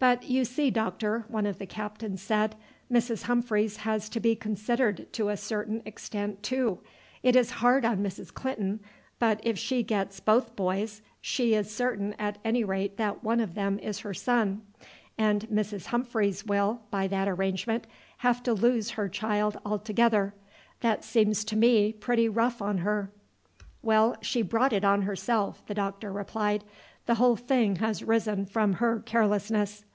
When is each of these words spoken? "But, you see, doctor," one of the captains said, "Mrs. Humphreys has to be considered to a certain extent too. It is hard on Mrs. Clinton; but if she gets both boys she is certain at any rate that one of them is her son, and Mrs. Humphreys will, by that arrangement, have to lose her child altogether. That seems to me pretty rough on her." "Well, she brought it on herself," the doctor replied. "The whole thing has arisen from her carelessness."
"But, 0.00 0.24
you 0.24 0.44
see, 0.44 0.70
doctor," 0.70 1.24
one 1.28 1.46
of 1.46 1.58
the 1.58 1.64
captains 1.64 2.20
said, 2.20 2.56
"Mrs. 2.92 3.22
Humphreys 3.22 3.78
has 3.78 4.10
to 4.10 4.20
be 4.20 4.36
considered 4.36 5.10
to 5.14 5.30
a 5.30 5.36
certain 5.38 5.80
extent 5.86 6.42
too. 6.42 6.80
It 7.22 7.34
is 7.34 7.52
hard 7.62 7.86
on 7.86 8.02
Mrs. 8.02 8.30
Clinton; 8.30 8.80
but 9.18 9.40
if 9.44 9.56
she 9.58 9.82
gets 9.82 10.20
both 10.20 10.54
boys 10.56 11.00
she 11.22 11.54
is 11.54 11.74
certain 11.74 12.12
at 12.18 12.36
any 12.44 12.64
rate 12.64 12.98
that 12.98 13.24
one 13.24 13.40
of 13.40 13.54
them 13.54 13.78
is 13.78 14.00
her 14.00 14.12
son, 14.12 14.60
and 15.16 15.48
Mrs. 15.48 15.86
Humphreys 15.86 16.44
will, 16.44 16.82
by 16.90 17.06
that 17.08 17.26
arrangement, 17.26 17.86
have 18.18 18.42
to 18.42 18.52
lose 18.52 18.90
her 18.90 19.08
child 19.08 19.58
altogether. 19.64 20.34
That 20.80 21.02
seems 21.02 21.44
to 21.46 21.56
me 21.56 21.94
pretty 21.94 22.28
rough 22.28 22.60
on 22.60 22.78
her." 22.78 23.10
"Well, 23.80 24.16
she 24.20 24.42
brought 24.42 24.74
it 24.74 24.84
on 24.84 25.00
herself," 25.02 25.64
the 25.64 25.72
doctor 25.74 26.12
replied. 26.12 26.62
"The 27.06 27.14
whole 27.14 27.36
thing 27.36 27.76
has 27.76 28.02
arisen 28.02 28.44
from 28.44 28.74
her 28.74 29.00
carelessness." 29.00 29.86